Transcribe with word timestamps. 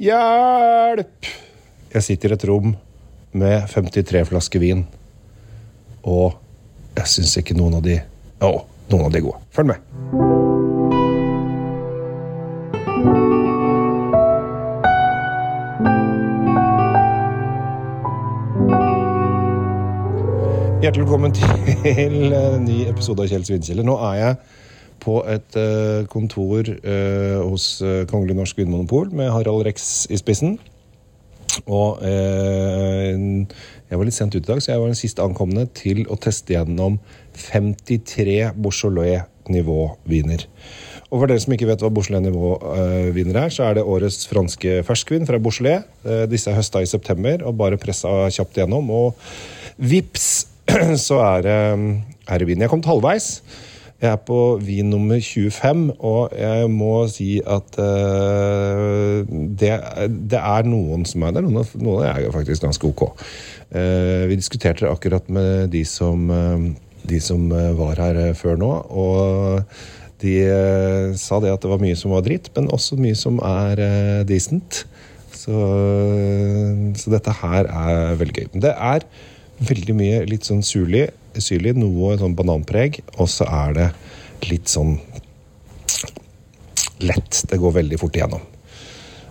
Hjelp! 0.00 1.26
Jeg 1.92 2.04
sitter 2.06 2.32
i 2.32 2.36
et 2.38 2.44
rom 2.48 2.70
med 3.36 3.66
53 3.68 4.22
flasker 4.30 4.62
vin, 4.62 4.86
og 6.08 6.38
jeg 6.96 7.10
syns 7.12 7.34
ikke 7.36 7.52
noen 7.58 7.76
av 7.76 7.82
de 7.84 7.98
Å, 8.40 8.64
noen 8.88 9.04
av 9.04 9.12
de 9.12 9.20
er 9.20 9.24
gode. 9.26 9.42
Følg 9.52 9.68
med. 9.74 9.76
Hjertelig 20.80 21.04
velkommen 21.04 21.36
til 21.36 21.44
en 21.92 22.64
ny 22.64 22.86
episode 22.88 23.20
av 23.20 23.28
Kjell 23.28 23.44
Svinkjeller. 23.44 23.84
Nå 23.84 24.00
er 24.08 24.16
jeg 24.22 24.40
på 25.00 25.20
et 25.28 25.56
eh, 25.58 26.02
kontor 26.10 26.68
eh, 26.68 27.38
hos 27.40 27.80
eh, 27.84 28.04
Kongelig 28.10 28.36
Norsk 28.38 28.60
Vinmonopol 28.60 29.10
med 29.16 29.32
Harald 29.32 29.64
Rex 29.66 30.06
i 30.10 30.18
spissen. 30.20 30.58
Og 31.66 31.98
jeg 32.06 33.98
var 33.98 34.06
litt 34.06 34.14
sent 34.14 34.36
ute 34.36 34.44
i 34.44 34.48
dag, 34.52 34.60
så 34.62 34.70
jeg 34.70 34.80
var 34.80 34.92
den 34.92 34.98
siste 34.98 35.24
ankomne 35.24 35.64
til 35.74 36.04
å 36.06 36.14
teste 36.22 36.54
gjennom 36.54 37.00
53 37.34 38.52
Beaujolais-nivåviner. 38.54 40.44
Og 41.10 41.16
for 41.16 41.26
dere 41.26 41.42
som 41.42 41.56
ikke 41.56 41.66
vet 41.72 41.82
hva 41.82 41.90
Beaujolais-nivåviner 41.90 43.40
er, 43.42 43.50
så 43.50 43.66
er 43.66 43.80
det 43.80 43.84
årets 43.96 44.30
franske 44.30 44.76
ferskvin 44.86 45.26
fra 45.26 45.40
Beaujolais. 45.42 45.90
Disse 46.30 46.54
er 46.54 46.60
høsta 46.60 46.84
i 46.84 46.88
september 46.88 47.42
og 47.42 47.58
bare 47.58 47.80
pressa 47.82 48.30
kjapt 48.30 48.62
gjennom. 48.62 48.94
Og 48.94 49.18
vips, 49.90 50.30
så 51.08 51.18
er 51.32 51.44
det, 51.48 51.58
er 52.30 52.46
vin. 52.46 52.62
Jeg 52.62 52.70
kom 52.70 52.86
til 52.86 52.94
halvveis. 52.94 53.32
Jeg 54.00 54.08
er 54.14 54.20
på 54.24 54.36
vin 54.64 54.88
nummer 54.88 55.18
25, 55.20 55.80
og 56.00 56.30
jeg 56.32 56.68
må 56.72 56.92
si 57.12 57.34
at 57.44 57.76
uh, 57.76 59.20
det, 59.60 59.74
det 60.32 60.40
er 60.40 60.68
noen 60.68 61.04
som 61.08 61.26
er 61.28 61.34
der. 61.36 61.44
Noen, 61.44 61.58
av- 61.60 61.74
noen 61.84 62.06
er 62.08 62.30
faktisk 62.32 62.64
ganske 62.64 62.88
ok. 62.88 63.02
Uh, 63.74 64.24
vi 64.30 64.38
diskuterte 64.40 64.86
det 64.86 64.92
akkurat 64.94 65.28
med 65.28 65.68
de 65.74 65.82
som, 65.84 66.24
uh, 66.32 66.64
de 67.12 67.20
som 67.20 67.44
var 67.76 68.00
her 68.00 68.22
før 68.38 68.56
nå, 68.60 68.70
og 68.88 69.76
de 70.20 70.34
sa 71.16 71.38
det 71.40 71.52
at 71.52 71.62
det 71.64 71.70
var 71.72 71.80
mye 71.80 71.96
som 71.96 72.12
var 72.12 72.24
dritt, 72.24 72.50
men 72.56 72.72
også 72.72 72.96
mye 73.00 73.16
som 73.16 73.38
er 73.44 73.80
decent. 74.28 74.82
Så, 75.32 75.56
så 77.00 77.12
dette 77.14 77.32
her 77.40 77.68
er 77.72 78.18
veldig 78.20 78.34
gøy. 78.36 78.48
Men 78.52 78.64
det 78.66 78.74
er 78.76 79.06
veldig 79.64 79.94
mye 79.96 80.18
litt 80.28 80.44
sånn 80.48 80.60
surlig, 80.64 81.06
syrlig, 81.38 81.76
noe 81.78 82.16
sånn 82.20 82.36
bananpreg, 82.38 83.00
og 83.18 83.28
så 83.30 83.46
er 83.46 83.76
det 83.76 83.90
litt 84.50 84.70
sånn 84.72 84.96
lett. 87.04 87.44
Det 87.48 87.58
går 87.60 87.76
veldig 87.80 88.00
fort 88.00 88.16
igjennom. 88.16 88.42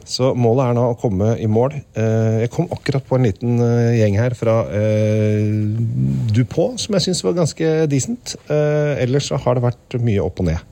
Så 0.09 0.31
målet 0.33 0.72
er 0.72 0.77
nå 0.77 0.88
å 0.89 0.97
komme 0.97 1.36
i 1.38 1.45
mål. 1.50 1.75
Eh, 1.94 2.39
Jeg 2.42 2.52
kom 2.55 2.70
akkurat 2.73 3.05
på 3.05 3.20
en 3.20 3.27
liten 3.27 3.59
eh, 3.61 4.00
gjeng 4.00 4.17
her 4.17 4.33
fra 4.38 4.55
eh, 4.73 5.52
Dupont, 6.33 6.81
som 6.81 6.97
jeg 6.97 7.05
syns 7.05 7.22
var 7.27 7.38
ganske 7.38 7.70
decent. 7.92 8.33
Ellers 8.50 9.30
så 9.30 9.38
har 9.38 9.58
det 9.59 9.67
vært 9.67 10.00
mye 10.02 10.23
opp 10.25 10.42
og 10.42 10.50
ned. 10.50 10.66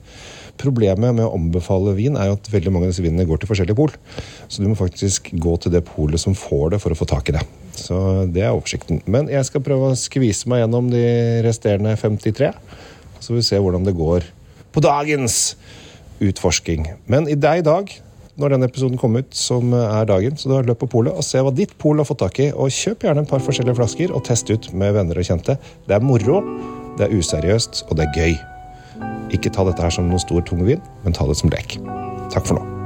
Problemet 0.58 1.14
med 1.14 1.24
å 1.24 1.32
anbefale 1.36 1.94
vin 1.96 2.18
er 2.18 2.30
jo 2.30 2.38
at 2.38 2.50
veldig 2.52 2.72
mange 2.74 2.88
av 2.88 2.92
disse 2.92 3.04
vinene 3.04 3.26
går 3.28 3.42
til 3.42 3.50
forskjellige 3.50 3.78
pol. 3.78 3.94
Så 4.50 4.62
du 4.62 4.68
må 4.70 4.78
faktisk 4.78 5.30
gå 5.38 5.54
til 5.62 5.74
det 5.74 5.84
polet 5.86 6.20
som 6.22 6.36
får 6.36 6.74
det, 6.74 6.82
for 6.82 6.94
å 6.94 6.98
få 6.98 7.08
tak 7.08 7.30
i 7.30 7.36
det. 7.38 7.44
Så 7.78 7.98
det 8.34 8.42
er 8.42 8.54
oversikten. 8.54 9.02
Men 9.06 9.30
jeg 9.30 9.46
skal 9.46 9.62
prøve 9.64 9.92
å 9.92 9.98
skvise 9.98 10.50
meg 10.50 10.64
gjennom 10.64 10.90
de 10.92 11.04
resterende 11.46 11.94
53. 12.00 12.50
Så 13.22 13.36
vi 13.36 13.44
se 13.46 13.60
hvordan 13.62 13.86
det 13.86 13.96
går 13.98 14.26
på 14.74 14.82
dagens 14.84 15.56
utforsking. 16.22 16.86
Men 17.10 17.30
i 17.30 17.38
deg 17.38 17.62
i 17.62 17.66
dag, 17.66 17.94
når 18.38 18.54
denne 18.54 18.68
episoden 18.70 18.98
kom 19.00 19.16
ut, 19.18 19.32
som 19.34 19.72
er 19.74 20.06
dagen, 20.10 20.36
så 20.38 20.50
da 20.50 20.60
løp 20.66 20.82
på 20.82 20.90
polet 20.92 21.14
og 21.14 21.26
se 21.26 21.42
hva 21.42 21.54
ditt 21.54 21.74
pol 21.82 21.98
har 21.98 22.06
fått 22.06 22.22
tak 22.22 22.42
i, 22.42 22.50
og 22.54 22.74
kjøp 22.74 23.06
gjerne 23.06 23.24
en 23.24 23.30
par 23.30 23.42
forskjellige 23.42 23.78
flasker 23.78 24.14
og 24.14 24.22
test 24.28 24.50
ut 24.50 24.70
med 24.78 24.94
venner 24.98 25.18
og 25.18 25.26
kjente. 25.30 25.58
Det 25.88 25.98
er 25.98 26.06
moro, 26.06 26.42
det 26.98 27.08
er 27.08 27.18
useriøst, 27.18 27.86
og 27.88 27.98
det 27.98 28.06
er 28.06 28.22
gøy. 28.22 28.38
Ikke 29.34 29.52
ta 29.52 29.66
dette 29.68 29.84
her 29.84 29.92
som 29.92 30.08
noen 30.08 30.22
stor 30.22 30.44
tungvin, 30.48 30.82
men 31.04 31.16
ta 31.16 31.28
det 31.28 31.36
som 31.40 31.52
lek. 31.52 31.78
Takk 32.32 32.48
for 32.48 32.58
nå. 32.58 32.77